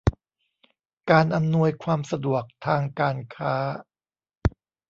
[1.11, 3.53] การอำนวยความสะดวกทางการค้า